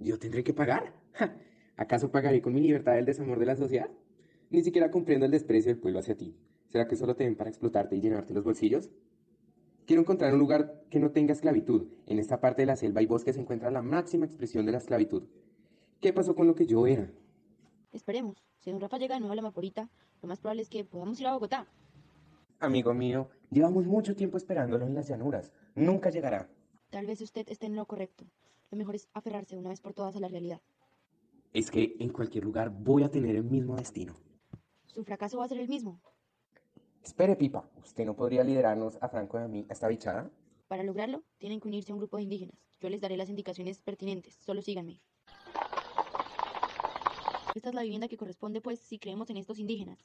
[0.00, 0.94] ¿Yo tendré que pagar?
[1.76, 3.90] ¿Acaso pagaré con mi libertad el desamor de la sociedad?
[4.48, 6.34] Ni siquiera comprendo el desprecio del pueblo hacia ti.
[6.70, 8.90] ¿Será que solo te ven para explotarte y llenarte los bolsillos?
[9.86, 11.88] Quiero encontrar un lugar que no tenga esclavitud.
[12.06, 14.78] En esta parte de la selva y bosque se encuentra la máxima expresión de la
[14.78, 15.24] esclavitud.
[16.00, 17.10] ¿Qué pasó con lo que yo era?
[17.92, 18.42] Esperemos.
[18.60, 19.90] Si don Rafa llega de nuevo a la Maporita,
[20.22, 21.66] lo más probable es que podamos ir a Bogotá.
[22.58, 25.52] Amigo mío, llevamos mucho tiempo esperándolo en las llanuras.
[25.74, 26.48] Nunca llegará.
[26.88, 28.24] Tal vez usted esté en lo correcto.
[28.70, 30.60] Lo mejor es aferrarse una vez por todas a la realidad.
[31.52, 34.16] Es que en cualquier lugar voy a tener el mismo destino.
[34.86, 36.00] Su fracaso va a ser el mismo.
[37.02, 37.68] Espere, Pipa.
[37.76, 40.30] ¿Usted no podría liderarnos a Franco y a mí a esta bichada?
[40.68, 42.56] Para lograrlo, tienen que unirse a un grupo de indígenas.
[42.80, 44.36] Yo les daré las indicaciones pertinentes.
[44.36, 45.00] Solo síganme.
[47.54, 49.98] Esta es la vivienda que corresponde, pues, si creemos en estos indígenas.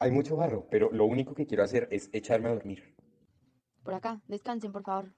[0.00, 2.96] Hay mucho barro, pero lo único que quiero hacer es echarme a dormir.
[3.84, 5.14] Por acá, descansen, por favor.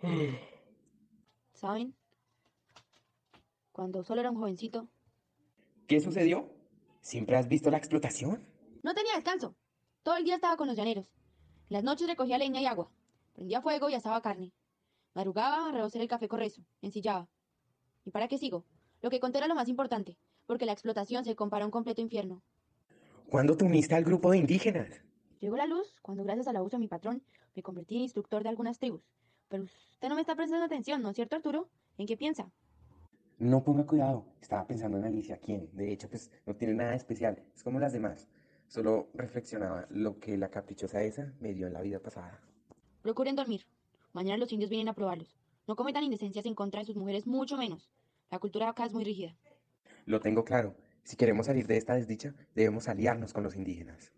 [1.52, 1.94] ¿Saben?
[3.76, 4.88] Cuando solo era un jovencito,
[5.86, 6.48] ¿Qué sucedió?
[7.02, 8.42] ¿Siempre has visto la explotación?
[8.82, 9.54] no tenía descanso.
[10.02, 11.12] Todo el día estaba con los llaneros.
[11.68, 12.90] Las noches recogía leña y agua.
[13.34, 14.50] Prendía fuego y asaba carne.
[15.12, 16.62] Madrugaba a rehocer el café correzo.
[16.80, 17.28] Ensillaba.
[18.06, 18.64] ¿Y para qué sigo?
[19.02, 22.00] Lo que conté era lo más importante, porque la explotación se compara a un completo
[22.00, 22.42] infierno.
[23.28, 25.02] ¿Cuándo te uniste al grupo de indígenas?
[25.38, 27.22] Llegó la luz cuando, gracias al abuso de mi patrón,
[27.54, 29.02] me convertí en instructor de algunas tribus.
[29.50, 31.68] Pero usted no me está prestando atención, ¿no es cierto, Arturo?
[31.98, 32.50] ¿En qué piensa?
[33.38, 34.24] No ponga cuidado.
[34.40, 35.68] Estaba pensando en Alicia, ¿quién?
[35.74, 37.42] De hecho, pues no tiene nada de especial.
[37.54, 38.28] Es como las demás.
[38.66, 42.40] Solo reflexionaba lo que la caprichosa esa me dio en la vida pasada.
[43.02, 43.66] Procuren dormir.
[44.14, 45.36] Mañana los indios vienen a probarlos.
[45.68, 47.90] No cometan indecencias en contra de sus mujeres, mucho menos.
[48.30, 49.36] La cultura acá es muy rígida.
[50.06, 50.74] Lo tengo claro.
[51.02, 54.12] Si queremos salir de esta desdicha, debemos aliarnos con los indígenas.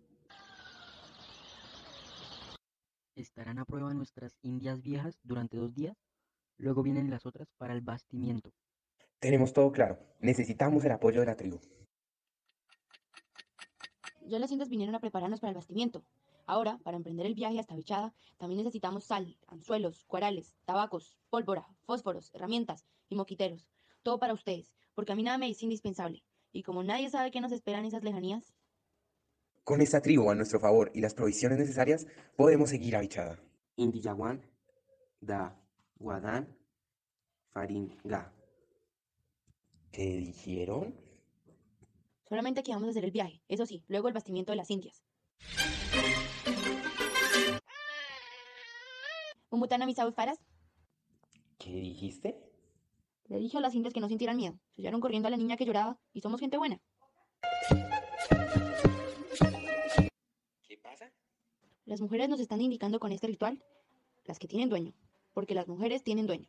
[3.17, 5.97] Estarán a prueba nuestras indias viejas durante dos días.
[6.57, 8.53] Luego vienen las otras para el bastimiento.
[9.21, 9.99] Tenemos todo claro.
[10.21, 11.61] Necesitamos el apoyo de la tribu.
[14.27, 16.05] Ya las indias vinieron a prepararnos para el bastimiento.
[16.47, 22.31] Ahora, para emprender el viaje hasta Bichada, también necesitamos sal, anzuelos, cuarales, tabacos, pólvora, fósforos,
[22.35, 23.69] herramientas y moquiteros.
[24.03, 26.23] Todo para ustedes, porque a mí nada me es indispensable.
[26.53, 28.55] Y como nadie sabe qué nos esperan esas lejanías,
[29.65, 32.07] Con esta tribu a nuestro favor y las provisiones necesarias,
[32.37, 33.39] podemos seguir a Bichada.
[33.77, 34.41] Indiyaguan,
[35.21, 35.61] da,
[35.99, 36.57] guadán,
[37.53, 38.33] faringa.
[39.93, 40.95] ¿Qué dijeron?
[42.29, 43.41] solamente aquí vamos a hacer el viaje.
[43.49, 45.03] Eso sí, luego el bastimiento de las indias.
[49.51, 50.39] Umutana mis faras,
[51.59, 52.39] ¿Qué dijiste?
[53.29, 54.59] le dije a las indias que no sintieran miedo.
[54.75, 56.81] Se llevaron corriendo a la niña que lloraba y somos gente buena.
[60.67, 61.11] ¿Qué pasa?
[61.87, 63.63] Las mujeres nos están indicando con este ritual
[64.25, 64.95] las que tienen dueño,
[65.33, 66.49] porque las mujeres tienen dueño.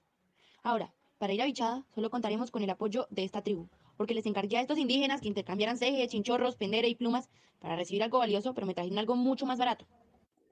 [0.63, 4.25] Ahora, para ir a Bichada, solo contaremos con el apoyo de esta tribu, porque les
[4.25, 8.53] encargué a estos indígenas que intercambiaran ceje, chinchorros, pendere y plumas para recibir algo valioso,
[8.53, 9.85] pero me trajeron algo mucho más barato.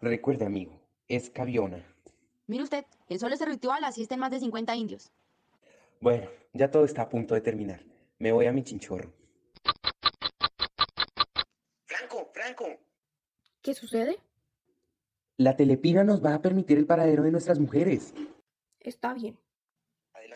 [0.01, 1.83] Recuerde, amigo, es Caviona.
[2.47, 5.11] Mire usted, el solo ese ritual asisten más de 50 indios.
[6.01, 7.81] Bueno, ya todo está a punto de terminar.
[8.19, 9.13] Me voy a mi chinchorro.
[11.85, 12.65] Franco, Franco.
[13.61, 14.17] ¿Qué sucede?
[15.37, 18.13] La telepina nos va a permitir el paradero de nuestras mujeres.
[18.79, 19.37] Está bien.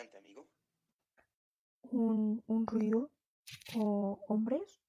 [0.02, 0.48] Adelante, amigo.
[1.92, 3.12] ¿Un, un ruido?
[3.76, 4.80] ¿O hombres?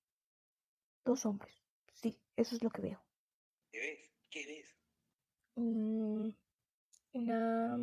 [1.06, 1.53] Dos hombres.
[1.94, 3.03] Sí, eso es lo que veo.
[3.72, 4.12] ¿Qué ves?
[4.31, 4.75] ¿Qué ves?
[5.56, 6.29] Mm,
[7.13, 7.75] una,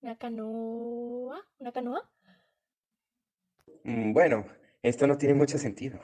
[0.00, 2.10] una canoa, una canoa.
[3.82, 4.46] Mm, bueno,
[4.82, 6.00] esto no tiene mucho sentido.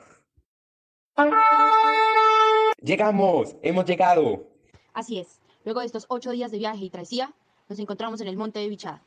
[2.83, 3.55] ¡Llegamos!
[3.63, 4.47] ¡Hemos llegado!
[4.93, 7.33] Así es, luego de estos ocho días de viaje y travesía,
[7.67, 9.03] nos encontramos en el monte de Bichada.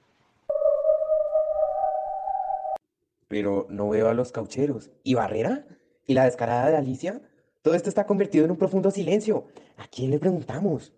[3.34, 4.92] Pero no veo a los caucheros.
[5.02, 5.66] ¿Y Barrera?
[6.06, 7.20] ¿Y la descarada de Alicia?
[7.62, 9.48] Todo esto está convertido en un profundo silencio.
[9.76, 10.92] ¿A quién le preguntamos?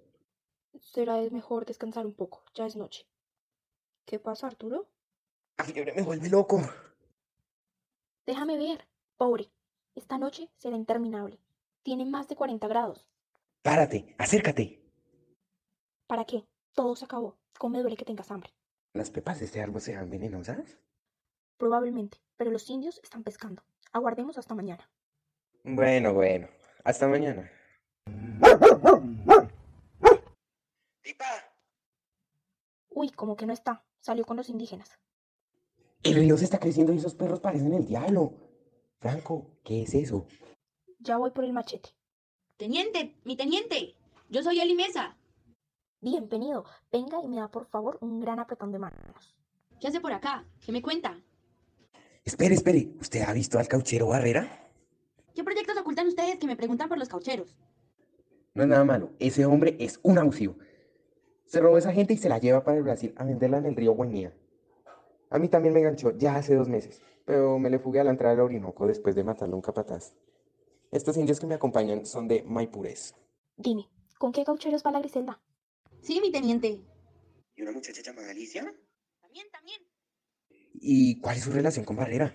[0.79, 2.45] Será es mejor descansar un poco.
[2.53, 3.07] Ya es noche.
[4.05, 4.87] ¿Qué pasa, Arturo?
[5.57, 6.61] La fiebre me vuelve loco.
[8.27, 8.87] Déjame ver.
[9.17, 9.51] Pobre.
[9.95, 11.41] Esta noche será interminable.
[11.85, 13.09] Tiene más de 40 grados.
[13.63, 14.83] Párate, acércate.
[16.07, 16.45] ¿Para qué?
[16.75, 17.39] Todo se acabó.
[17.59, 18.53] Come duele que tengas hambre.
[18.93, 20.77] ¿Las pepas de este árbol serán venenosas?
[21.57, 23.63] Probablemente, pero los indios están pescando.
[23.93, 24.89] Aguardemos hasta mañana.
[25.65, 26.49] Bueno, bueno.
[26.85, 27.51] Hasta mañana.
[31.03, 31.27] ¡Pipa!
[32.91, 33.85] Uy, como que no está.
[34.01, 34.99] Salió con los indígenas.
[36.03, 38.35] El río se está creciendo y esos perros parecen el diablo.
[39.01, 40.27] Franco, ¿qué es eso?
[41.01, 41.91] Ya voy por el machete.
[42.57, 43.97] Teniente, mi teniente,
[44.31, 45.17] yo soy Eli Mesa.
[46.01, 46.65] Bienvenido.
[46.93, 49.37] Venga y me da por favor un gran apretón de manos.
[49.81, 50.47] ¿Qué hace por acá?
[50.65, 51.21] ¿Qué me cuenta?
[52.27, 52.89] Espere, espere.
[53.01, 54.69] ¿Usted ha visto al cauchero Barrera?
[55.33, 57.57] ¿Qué proyectos ocultan ustedes que me preguntan por los caucheros?
[58.53, 59.13] No es nada malo.
[59.21, 60.57] Ese hombre es un abusivo.
[61.45, 63.67] Se robó a esa gente y se la lleva para el Brasil a venderla en
[63.67, 64.35] el río Guainía.
[65.31, 68.11] A mí también me enganchó ya hace dos meses, pero me le fugué a la
[68.11, 70.13] entrada del Orinoco después de matarle a un capataz.
[70.91, 73.15] Estos indios que me acompañan son de Maipurés.
[73.57, 73.89] Dime,
[74.19, 75.41] ¿con qué caucheros va la Griselda?
[76.01, 76.81] Sí, mi teniente.
[77.55, 78.65] ¿Y una muchacha llamada Alicia?
[79.21, 79.81] También, también.
[80.81, 82.35] ¿Y cuál es su relación con Barrera?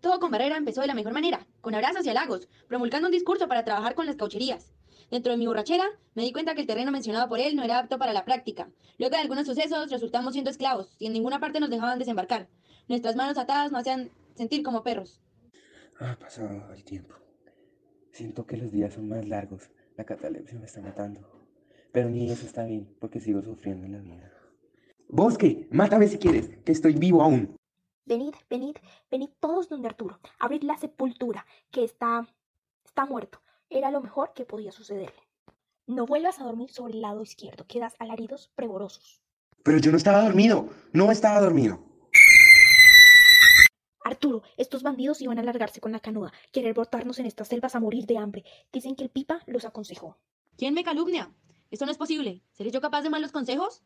[0.00, 3.48] Todo con Barrera empezó de la mejor manera, con abrazos y halagos, promulgando un discurso
[3.48, 4.72] para trabajar con las caucherías.
[5.10, 5.84] Dentro de mi borrachera,
[6.14, 8.70] me di cuenta que el terreno mencionado por él no era apto para la práctica.
[8.98, 12.48] Luego de algunos sucesos, resultamos siendo esclavos y en ninguna parte nos dejaban desembarcar.
[12.88, 15.20] Nuestras manos atadas nos hacían sentir como perros.
[16.00, 17.14] Ha pasado el tiempo.
[18.10, 19.70] Siento que los días son más largos.
[19.96, 21.20] La catalepsia me está matando.
[21.92, 24.32] Pero ni eso está bien, porque sigo sufriendo en la vida.
[25.08, 27.56] Bosque, mátame si quieres, que estoy vivo aún.
[28.06, 28.76] Venid, venid,
[29.10, 30.20] venid todos donde Arturo.
[30.38, 32.26] Abrid la sepultura, que está...
[32.84, 33.42] está muerto.
[33.68, 35.20] Era lo mejor que podía sucederle.
[35.88, 39.22] No vuelvas a dormir sobre el lado izquierdo, quedas alaridos prevorosos.
[39.64, 41.84] Pero yo no estaba dormido, no estaba dormido.
[44.04, 47.80] Arturo, estos bandidos iban a largarse con la canoa, querer botarnos en estas selvas a
[47.80, 48.44] morir de hambre.
[48.72, 50.16] Dicen que el Pipa los aconsejó.
[50.56, 51.34] ¿Quién me calumnia?
[51.72, 52.44] Esto no es posible.
[52.52, 53.82] ¿Seré yo capaz de malos consejos?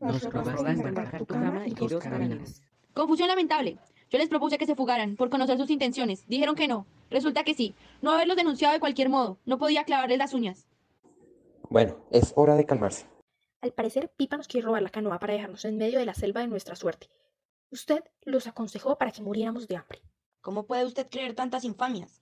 [0.00, 2.62] Nos Nos robaste robaste embarcar tu cama y dos carabinas.
[2.98, 3.78] Confusión lamentable.
[4.10, 6.26] Yo les propuse que se fugaran por conocer sus intenciones.
[6.26, 6.84] Dijeron que no.
[7.10, 7.76] Resulta que sí.
[8.02, 9.38] No haberlos denunciado de cualquier modo.
[9.46, 10.66] No podía clavarles las uñas.
[11.70, 13.06] Bueno, es hora de calmarse.
[13.60, 16.40] Al parecer, Pipa nos quiere robar la canoa para dejarnos en medio de la selva
[16.40, 17.08] de nuestra suerte.
[17.70, 20.02] Usted los aconsejó para que muriéramos de hambre.
[20.40, 22.20] ¿Cómo puede usted creer tantas infamias?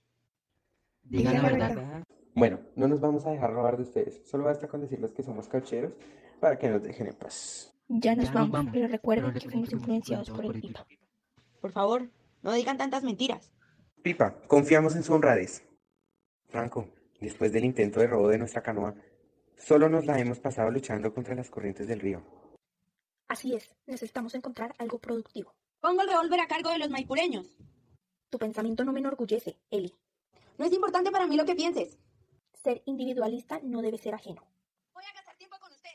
[1.01, 2.03] Diga la verdad.
[2.35, 4.21] Bueno, no nos vamos a dejar robar de ustedes.
[4.29, 5.93] Solo basta con decirles que somos caucheros
[6.39, 7.73] para que nos dejen en paz.
[7.89, 10.85] Ya nos Ya nos vamos, pero recuerden que fuimos influenciados por el Pipa.
[11.61, 12.09] Por favor,
[12.41, 13.51] no digan tantas mentiras.
[14.01, 15.63] Pipa, confiamos en su honradez.
[16.47, 16.89] Franco,
[17.19, 18.95] después del intento de robo de nuestra canoa,
[19.57, 22.23] solo nos la hemos pasado luchando contra las corrientes del río.
[23.27, 25.53] Así es, necesitamos encontrar algo productivo.
[25.81, 27.57] Pongo el revólver a cargo de los maipureños.
[28.29, 29.93] Tu pensamiento no me enorgullece, Eli.
[30.57, 31.97] No es importante para mí lo que pienses.
[32.53, 34.43] Ser individualista no debe ser ajeno.
[34.93, 35.91] Voy a gastar tiempo con usted.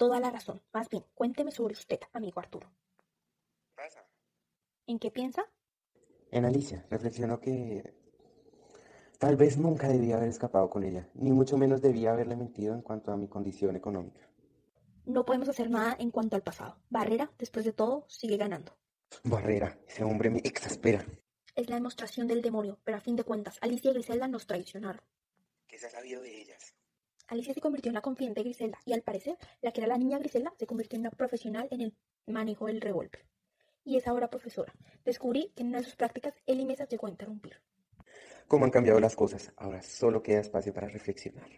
[0.00, 0.62] Toda la razón.
[0.72, 2.72] Más bien, cuénteme sobre usted, amigo Arturo.
[3.74, 4.02] pasa?
[4.86, 5.44] ¿En qué piensa?
[6.30, 7.92] En Alicia, reflexionó que
[9.18, 12.80] tal vez nunca debía haber escapado con ella, ni mucho menos debía haberle mentido en
[12.80, 14.26] cuanto a mi condición económica.
[15.04, 16.78] No podemos hacer nada en cuanto al pasado.
[16.88, 18.74] Barrera, después de todo, sigue ganando.
[19.24, 21.04] Barrera, ese hombre me exaspera.
[21.54, 25.02] Es la demostración del demonio, pero a fin de cuentas, Alicia y Griselda nos traicionaron.
[25.68, 26.59] ¿Qué se ha sabido de ellas?
[27.30, 29.96] Alicia se convirtió en la confidente de Griselda y al parecer, la que era la
[29.96, 31.94] niña Griselda se convirtió en una profesional en el
[32.26, 33.24] manejo del revólver.
[33.84, 34.74] Y es ahora profesora.
[35.04, 37.62] Descubrí que en una de sus prácticas, Eli Mesa llegó a interrumpir.
[38.48, 39.52] ¿Cómo han cambiado las cosas?
[39.56, 41.48] Ahora solo queda espacio para reflexionar.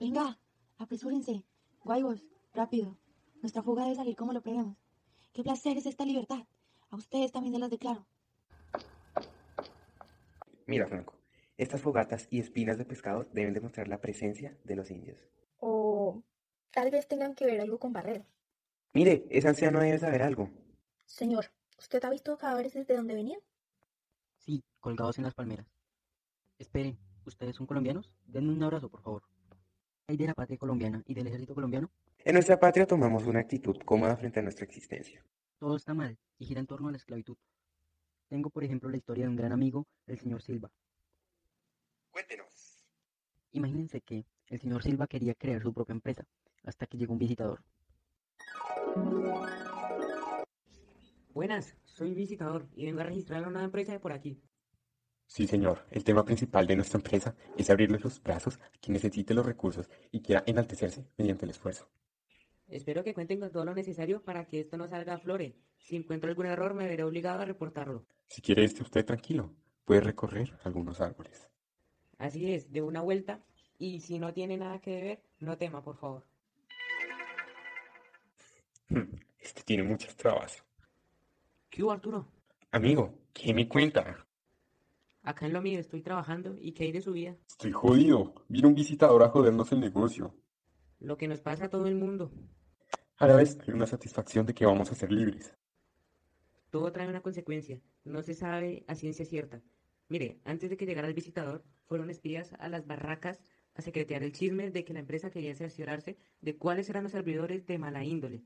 [0.00, 0.38] Venga,
[0.78, 1.44] apresúrense.
[1.84, 2.24] Guaybos,
[2.54, 2.96] rápido.
[3.42, 4.78] Nuestra fuga debe salir como lo prevíamos.
[5.34, 6.46] Qué placer es esta libertad.
[6.88, 8.06] A ustedes también se las declaro.
[10.66, 11.17] Mira, Franco,
[11.58, 15.18] estas fogatas y espinas de pescado deben demostrar la presencia de los indios.
[15.58, 16.22] O
[16.70, 18.24] tal vez tengan que ver algo con Barrera.
[18.94, 20.48] Mire, ese anciano debe saber algo.
[21.04, 21.46] Señor,
[21.76, 23.40] ¿usted ha visto cadáveres desde donde venían?
[24.36, 25.66] Sí, colgados en las palmeras.
[26.58, 26.96] Esperen,
[27.26, 28.14] ¿ustedes son colombianos?
[28.24, 29.24] Denme un abrazo, por favor.
[30.06, 31.90] ¿Hay de la patria colombiana y del ejército colombiano?
[32.24, 35.24] En nuestra patria tomamos una actitud cómoda frente a nuestra existencia.
[35.58, 37.36] Todo está mal y gira en torno a la esclavitud.
[38.28, 40.70] Tengo, por ejemplo, la historia de un gran amigo, el señor Silva.
[43.52, 46.24] Imagínense que el señor Silva quería crear su propia empresa,
[46.64, 47.62] hasta que llegó un visitador.
[51.32, 54.42] Buenas, soy visitador y vengo a registrar una empresa de por aquí.
[55.26, 55.84] Sí, señor.
[55.90, 59.88] El tema principal de nuestra empresa es abrirle los brazos a quien necesite los recursos
[60.10, 61.88] y quiera enaltecerse mediante el esfuerzo.
[62.66, 65.56] Espero que cuenten con todo lo necesario para que esto no salga a flore.
[65.78, 68.06] Si encuentro algún error me veré obligado a reportarlo.
[68.26, 71.48] Si quiere esté usted tranquilo, puede recorrer algunos árboles.
[72.18, 73.40] Así es, de una vuelta
[73.78, 76.26] y si no tiene nada que ver, no tema, por favor.
[79.38, 80.62] Este tiene muchas trabas.
[81.70, 82.28] ¿Qué hubo, Arturo?
[82.70, 84.26] Amigo, ¿qué me cuenta?
[85.22, 87.36] Acá en lo mío estoy trabajando y ¿qué hay de su vida?
[87.48, 88.34] Estoy jodido.
[88.48, 90.34] Vino un visitador a jodernos el negocio.
[91.00, 92.30] Lo que nos pasa a todo el mundo.
[93.16, 95.56] A la vez hay una satisfacción de que vamos a ser libres.
[96.70, 97.80] Todo trae una consecuencia.
[98.04, 99.62] No se sabe a ciencia cierta.
[100.08, 103.42] Mire, antes de que llegara el visitador, fueron espías a las barracas
[103.74, 107.66] a secretear el chisme de que la empresa quería cerciorarse de cuáles eran los servidores
[107.66, 108.44] de mala índole.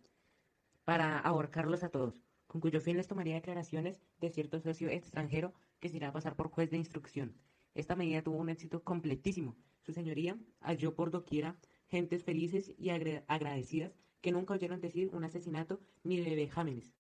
[0.85, 5.89] para ahorcarlos a todos, con cuyo fin les tomaría declaraciones de cierto socio extranjero que
[5.89, 7.37] se irá a pasar por juez de instrucción.
[7.75, 9.57] Esta medida tuvo un éxito completísimo.
[9.81, 11.57] Su señoría halló por doquiera
[11.87, 16.95] gentes felices y agra- agradecidas que nunca oyeron decir un asesinato ni de vejámenes.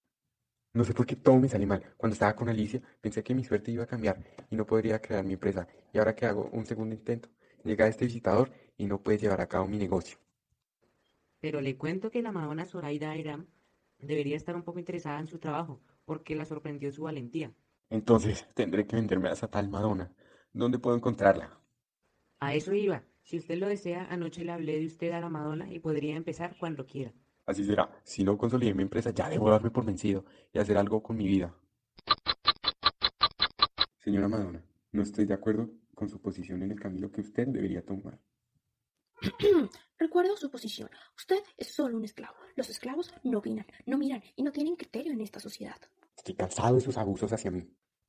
[0.74, 1.82] No sé por qué todo me sale mal.
[1.96, 5.24] Cuando estaba con Alicia, pensé que mi suerte iba a cambiar y no podría crear
[5.24, 5.66] mi empresa.
[5.92, 7.30] Y ahora que hago un segundo intento,
[7.64, 10.18] llega este visitador y no puede llevar a cabo mi negocio.
[11.40, 13.46] Pero le cuento que la Madonna Zoraida Ayram
[13.98, 17.52] debería estar un poco interesada en su trabajo, porque la sorprendió su valentía.
[17.90, 20.12] Entonces, tendré que venderme a esa tal Madonna.
[20.52, 21.60] ¿Dónde puedo encontrarla?
[22.40, 23.04] A eso iba.
[23.22, 26.56] Si usted lo desea, anoche le hablé de usted a la Madonna y podría empezar
[26.58, 27.14] cuando quiera.
[27.46, 27.90] Así será.
[28.04, 31.26] Si no consolidé mi empresa, ya debo darme por vencido y hacer algo con mi
[31.26, 31.54] vida.
[33.98, 37.84] Señora Madonna, no estoy de acuerdo con su posición en el camino que usted debería
[37.84, 38.18] tomar.
[39.98, 40.90] Recuerdo su posición.
[41.16, 42.34] Usted es solo un esclavo.
[42.56, 45.80] Los esclavos no opinan, no miran y no tienen criterio en esta sociedad.
[46.16, 47.64] Estoy cansado de sus abusos hacia mí.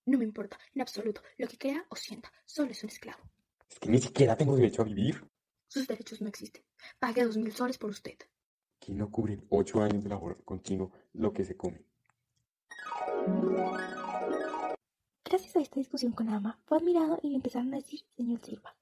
[0.06, 2.32] No me importa, en absoluto, lo que crea o sienta.
[2.46, 3.24] Solo es un esclavo.
[3.70, 5.24] Es que ni siquiera tengo derecho a vivir.
[5.68, 6.64] Sus derechos no existen.
[7.00, 8.18] Pague dos mil soles por usted.
[8.86, 11.86] Que no cubren ocho años de labor continuo lo que se come.
[15.24, 18.76] Gracias a esta discusión con Ama, fue admirado y le empezaron a decir señor Silva.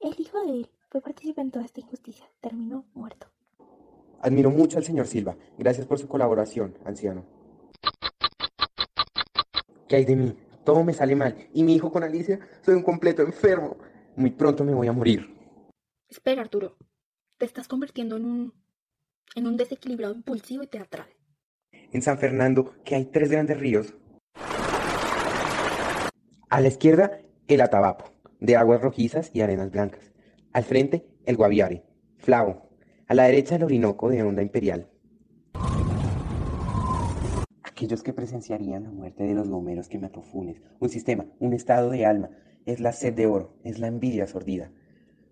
[0.00, 2.26] El hijo de él fue partícipe en toda esta injusticia.
[2.40, 3.28] Terminó muerto.
[4.20, 5.36] Admiro mucho al señor Silva.
[5.56, 7.24] Gracias por su colaboración, anciano.
[9.88, 10.36] ¿Qué hay de mí?
[10.64, 11.48] Todo me sale mal.
[11.54, 13.76] Y mi hijo con Alicia, soy un completo enfermo.
[14.16, 15.32] Muy pronto me voy a morir.
[16.08, 16.76] Espera, Arturo.
[17.38, 18.65] Te estás convirtiendo en un.
[19.34, 21.06] En un desequilibrado impulsivo y teatral.
[21.92, 23.94] En San Fernando, que hay tres grandes ríos.
[26.48, 27.18] A la izquierda,
[27.48, 30.12] el Atabapo, de aguas rojizas y arenas blancas.
[30.52, 31.84] Al frente, el Guaviare,
[32.18, 32.70] Flavo.
[33.08, 34.88] A la derecha, el Orinoco, de onda imperial.
[37.62, 41.90] Aquellos que presenciarían la muerte de los gomeros que mató Funes, un sistema, un estado
[41.90, 42.30] de alma,
[42.64, 44.72] es la sed de oro, es la envidia sordida.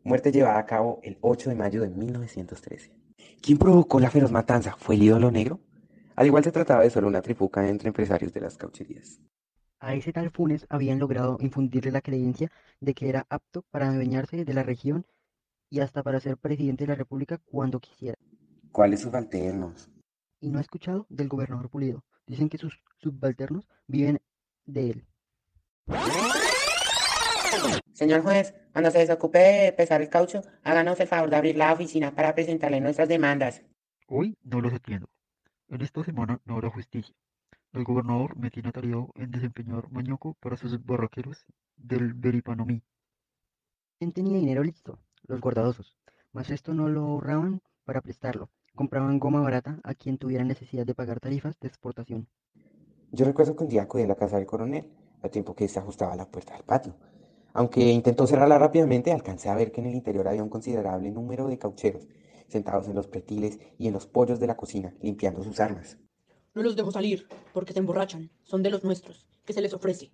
[0.03, 2.93] Muerte llevada a cabo el 8 de mayo de 1913.
[3.41, 4.77] ¿Quién provocó la feroz matanza?
[4.79, 5.61] ¿Fue el ídolo negro?
[6.17, 9.21] Al igual se trataba de solo una tripuca entre empresarios de las caucherías.
[9.81, 12.51] A ese tal Funes habían logrado infundirle la creencia
[12.81, 15.05] de que era apto para adueñarse de la región
[15.69, 18.17] y hasta para ser presidente de la República cuando quisiera.
[18.73, 19.91] ¿Cuáles subalternos?
[20.41, 22.03] Y no ha escuchado del gobernador Pulido.
[22.27, 24.21] Dicen que sus subalternos viven
[24.65, 25.07] de él.
[27.93, 31.73] Señor juez, cuando se desocupe de pesar el caucho, háganos el favor de abrir la
[31.73, 33.63] oficina para presentarle nuestras demandas.
[34.09, 35.09] Hoy no los atiendo.
[35.69, 37.15] En esta semana no habrá justicia.
[37.73, 42.83] El gobernador me tiene atareado en desempeñar mañoco para sus barraqueros del Beripanomí.
[44.01, 44.99] ¿Quién tenía dinero listo?
[45.29, 45.97] Los guardadosos.
[46.33, 48.51] Mas esto no lo ahorraban para prestarlo.
[48.75, 52.27] Compraban goma barata a quien tuviera necesidad de pagar tarifas de exportación.
[53.13, 54.91] Yo recuerdo que un día acudí a la casa del coronel,
[55.23, 56.97] a tiempo que se ajustaba la puerta del patio.
[57.57, 61.47] Aunque intentó cerrarla rápidamente, alcancé a ver que en el interior había un considerable número
[61.47, 62.09] de caucheros,
[62.49, 65.97] sentados en los pretiles y en los pollos de la cocina, limpiando sus armas.
[66.53, 68.33] No los dejo salir, porque se emborrachan.
[68.43, 69.29] Son de los nuestros.
[69.45, 70.11] ¿Qué se les ofrece?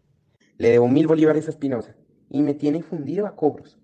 [0.58, 1.96] Le debo mil bolívares a Espinosa,
[2.28, 3.78] y me tiene fundido a cobros.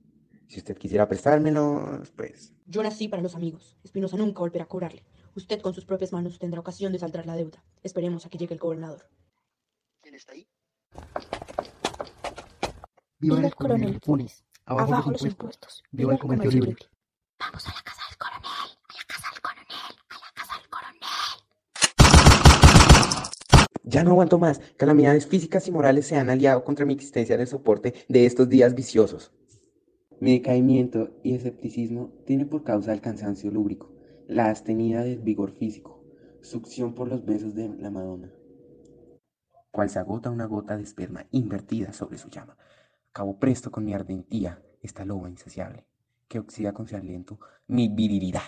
[0.49, 2.53] Si usted quisiera prestármelos, pues...
[2.67, 3.79] Yo nací para los amigos.
[3.83, 5.07] Espinosa nunca volverá a cobrarle.
[5.35, 7.65] Usted con sus propias manos tendrá ocasión de saldar la deuda.
[7.83, 9.09] Esperemos a que llegue el gobernador.
[10.03, 10.47] ¿Quién está ahí?
[13.19, 14.45] ¡Viva Viva el coronel Funes!
[14.67, 15.81] Abajo, Abajo los los impuestos.
[15.81, 15.83] impuestos.
[15.91, 16.77] ¡Viva el comercio libre!
[17.39, 18.45] Vamos a la casa del coronel.
[18.89, 19.95] A la casa del coronel.
[20.11, 21.01] A la casa del coronel.
[23.85, 24.61] Ya no aguanto más.
[24.77, 28.49] Calamidades físicas y morales se han aliado contra mi existencia en el soporte de estos
[28.51, 29.33] días viciosos.
[30.21, 33.95] Mi decaimiento y escepticismo tiene por causa el cansancio lúbrico,
[34.29, 36.05] la abstenida del vigor físico,
[36.43, 38.31] succión por los besos de la Madonna.
[39.71, 42.57] Cual se agota una gota de esperma invertida sobre su llama.
[43.17, 45.87] Acabo presto con mi ardentía esta loba insaciable,
[46.29, 48.43] que oxida con su aliento mi virilidad.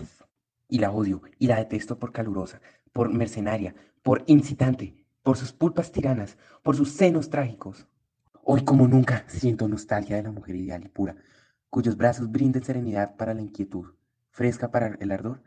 [0.68, 2.60] Y la odio y la detesto por calurosa,
[2.92, 7.88] por mercenaria, por incitante, por sus pulpas tiranas, por sus senos trágicos.
[8.44, 11.16] Hoy como nunca siento nostalgia de la mujer ideal y pura,
[11.70, 13.94] cuyos brazos brinden serenidad para la inquietud,
[14.28, 15.42] fresca para el ardor,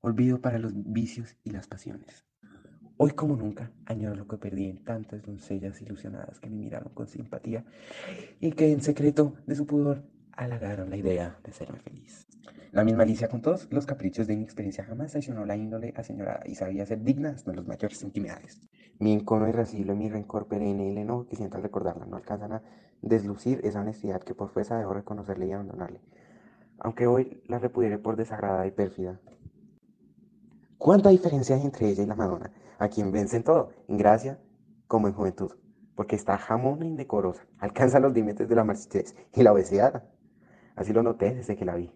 [0.00, 2.27] olvido para los vicios y las pasiones.
[3.00, 7.06] Hoy como nunca añoro lo que perdí en tantas doncellas ilusionadas que me miraron con
[7.06, 7.64] simpatía
[8.40, 10.02] y que en secreto de su pudor
[10.32, 12.26] halagaron la idea de serme feliz.
[12.72, 16.42] La misma Alicia con todos los caprichos de mi experiencia jamás traicionó la índole aseñorada
[16.44, 18.68] y sabía ser digna de los mayores intimidades.
[18.98, 22.62] Mi encono irascible, mi rencor perenne y el enojo que siento recordarla no alcanzan a
[23.00, 26.00] deslucir esa honestidad que por fuerza debo reconocerle y abandonarle,
[26.80, 29.20] aunque hoy la repudiaré por desagradada y pérfida.
[30.78, 32.52] ¿Cuánta diferencia hay entre ella y la Madonna?
[32.78, 34.40] A quien vence en todo, en gracia
[34.86, 35.52] como en juventud,
[35.94, 40.04] porque está jamona e indecorosa, alcanza los límites de la marchitez y la obesidad.
[40.76, 41.92] Así lo noté desde que la vi.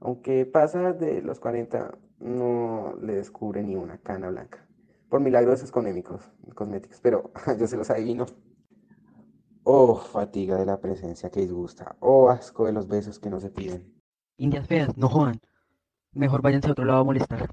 [0.00, 4.66] Aunque pasa de los 40, no le descubre ni una cana blanca.
[5.08, 8.26] Por milagro de sus cosméticos, cosméticos, pero yo se los adivino.
[9.64, 11.96] Oh, fatiga de la presencia que disgusta.
[12.00, 13.94] Oh, asco de los besos que no se piden.
[14.36, 15.40] Indias feas, no jodan.
[16.12, 17.48] Mejor váyanse a otro lado a molestar.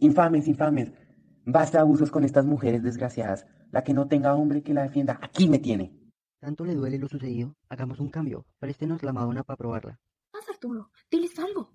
[0.00, 0.92] Infames, infames.
[1.44, 3.46] Basta abusos con estas mujeres desgraciadas.
[3.72, 5.92] La que no tenga hombre que la defienda, aquí me tiene.
[6.38, 7.56] ¿Tanto le duele lo sucedido?
[7.68, 8.46] Hagamos un cambio.
[8.60, 9.98] Préstenos la Madonna para probarla.
[10.32, 11.72] Haz Arturo, diles algo.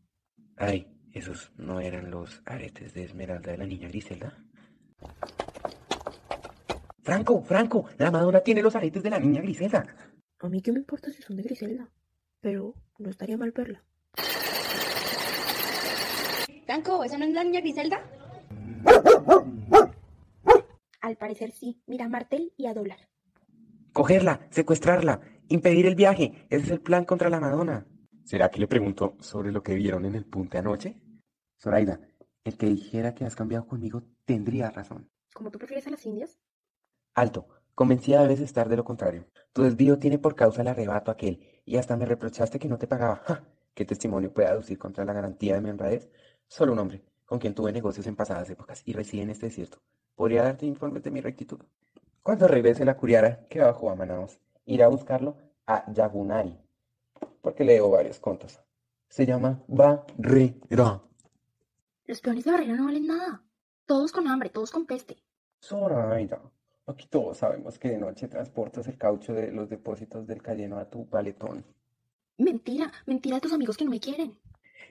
[0.55, 4.37] Ay, esos no eran los aretes de esmeralda de la niña Griselda.
[7.01, 9.85] Franco, Franco, la Madonna tiene los aretes de la niña Griselda.
[10.39, 11.89] A mí qué me importa si son de Griselda,
[12.39, 13.83] pero no estaría mal verla.
[16.65, 18.01] Franco, ¿esa no es la niña Griselda?
[21.01, 22.97] Al parecer sí, mira a Martel y a Dólar.
[23.91, 25.19] Cogerla, secuestrarla,
[25.49, 26.47] impedir el viaje.
[26.49, 27.85] Ese es el plan contra la Madonna.
[28.23, 30.97] ¿Será que le preguntó sobre lo que vieron en el punte anoche?
[31.61, 31.99] Zoraida,
[32.43, 35.09] el que dijera que has cambiado conmigo tendría razón.
[35.33, 36.39] ¿Como tú prefieres a las indias?
[37.13, 39.27] Alto, convencida debes estar de lo contrario.
[39.51, 42.87] Tu desvío tiene por causa el arrebato aquel, y hasta me reprochaste que no te
[42.87, 43.17] pagaba.
[43.25, 43.43] ¡Ja!
[43.73, 46.09] ¿Qué testimonio puede aducir contra la garantía de mi honradez?
[46.47, 49.79] Solo un hombre, con quien tuve negocios en pasadas épocas y reside en este desierto.
[50.15, 51.59] ¿Podría darte informes de mi rectitud?
[52.21, 56.57] Cuando regrese la curiara que bajó a Manaos, irá a buscarlo a Yagunari,
[57.41, 58.59] porque le debo varios contos.
[59.09, 61.01] Se llama Barrera.
[62.05, 63.43] Los peones de barrera no valen nada.
[63.85, 65.23] Todos con hambre, todos con peste.
[65.61, 66.41] Zoraida,
[66.85, 70.89] aquí todos sabemos que de noche transportas el caucho de los depósitos del Cayeno a
[70.89, 71.63] tu paletón.
[72.37, 74.37] Mentira, mentira de tus amigos que no me quieren.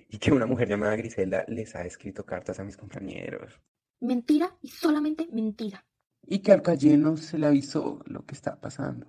[0.08, 3.60] Y que una mujer llamada Griselda les ha escrito cartas a mis compañeros.
[4.00, 5.84] Mentira y solamente mentira.
[6.26, 9.06] Y que al Cayeno se le avisó lo que está pasando.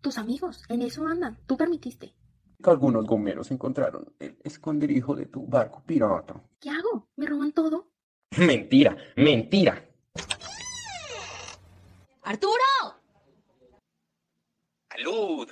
[0.00, 1.38] Tus amigos, en eso andan.
[1.46, 2.14] Tú permitiste.
[2.62, 6.42] Que algunos gomeros encontraron el esconderijo de tu barco pirata.
[6.60, 7.08] ¿Qué hago?
[7.16, 7.90] ¿Me roban todo?
[8.38, 9.84] Mentira, mentira.
[12.22, 12.62] ¡Arturo!
[14.90, 15.48] ¡Salud!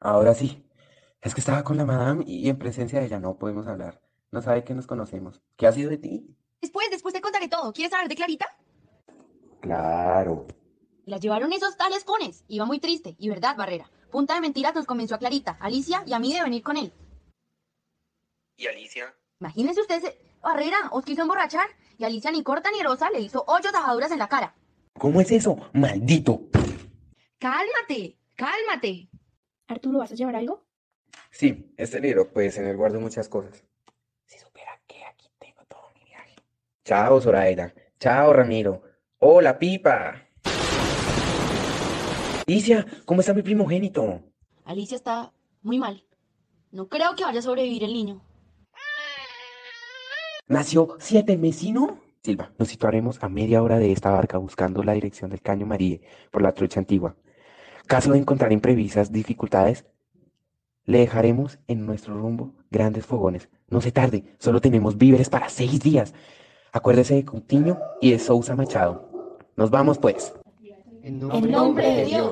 [0.00, 0.64] Ahora sí.
[1.24, 3.98] Es que estaba con la madame y en presencia de ella no podemos hablar.
[4.30, 5.40] No sabe que nos conocemos.
[5.56, 6.36] ¿Qué ha sido de ti?
[6.60, 7.72] Después, después te contaré todo.
[7.72, 8.46] ¿Quieres saber de Clarita?
[9.60, 10.46] Claro.
[11.06, 12.44] La llevaron esos tales pones.
[12.48, 13.16] Iba muy triste.
[13.18, 13.90] Y verdad, Barrera.
[14.10, 16.92] Punta de mentiras nos convenció a Clarita, Alicia y a mí de venir con él.
[18.58, 19.14] ¿Y Alicia?
[19.40, 23.44] Imagínense ustedes, eh, Barrera os quiso emborrachar y Alicia ni corta ni rosa le hizo
[23.48, 24.54] ocho tajaduras en la cara.
[24.98, 25.56] ¿Cómo es eso?
[25.72, 26.42] ¡Maldito!
[27.38, 29.08] Cálmate, cálmate.
[29.66, 30.63] Arturo, ¿vas a llevar algo?
[31.30, 33.64] Sí, este libro, pues en él guardo muchas cosas.
[34.26, 36.36] Si supiera que aquí tengo todo mi viaje.
[36.84, 37.74] Chao, Zoraida.
[37.98, 38.82] Chao, Ramiro.
[39.18, 40.28] Hola, Pipa.
[42.46, 44.22] Alicia, ¿cómo está mi primogénito?
[44.64, 46.04] Alicia está muy mal.
[46.70, 48.22] No creo que vaya a sobrevivir el niño.
[50.46, 52.00] ¿Nació siete mesino?
[52.22, 56.02] Silva, nos situaremos a media hora de esta barca buscando la dirección del Caño Marie
[56.30, 57.16] por la trucha antigua.
[57.86, 59.86] Caso de encontrar imprevistas dificultades,
[60.86, 63.48] le dejaremos en nuestro rumbo grandes fogones.
[63.68, 66.14] No se tarde, solo tenemos víveres para seis días.
[66.72, 69.08] Acuérdese de Coutinho y de Sousa Machado.
[69.56, 70.34] Nos vamos pues.
[71.02, 72.30] En En nombre de Dios.